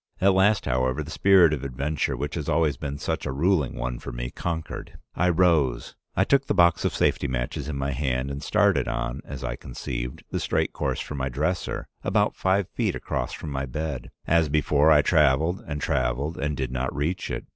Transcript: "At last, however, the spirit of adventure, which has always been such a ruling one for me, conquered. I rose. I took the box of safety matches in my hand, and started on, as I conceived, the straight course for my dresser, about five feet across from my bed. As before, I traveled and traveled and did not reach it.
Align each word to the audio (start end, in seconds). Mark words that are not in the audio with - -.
"At 0.19 0.33
last, 0.33 0.65
however, 0.65 1.03
the 1.03 1.11
spirit 1.11 1.53
of 1.53 1.63
adventure, 1.63 2.17
which 2.17 2.33
has 2.33 2.49
always 2.49 2.75
been 2.75 2.97
such 2.97 3.27
a 3.27 3.31
ruling 3.31 3.75
one 3.75 3.99
for 3.99 4.11
me, 4.11 4.31
conquered. 4.31 4.97
I 5.13 5.29
rose. 5.29 5.95
I 6.15 6.23
took 6.23 6.47
the 6.47 6.55
box 6.55 6.83
of 6.83 6.95
safety 6.95 7.27
matches 7.27 7.69
in 7.69 7.75
my 7.77 7.91
hand, 7.91 8.31
and 8.31 8.41
started 8.41 8.87
on, 8.87 9.21
as 9.25 9.43
I 9.43 9.55
conceived, 9.57 10.23
the 10.31 10.39
straight 10.39 10.73
course 10.73 10.99
for 11.01 11.13
my 11.13 11.29
dresser, 11.29 11.85
about 12.03 12.35
five 12.35 12.67
feet 12.69 12.95
across 12.95 13.31
from 13.31 13.51
my 13.51 13.67
bed. 13.67 14.09
As 14.25 14.49
before, 14.49 14.89
I 14.89 15.03
traveled 15.03 15.63
and 15.67 15.79
traveled 15.79 16.35
and 16.35 16.57
did 16.57 16.71
not 16.71 16.95
reach 16.95 17.29
it. 17.29 17.45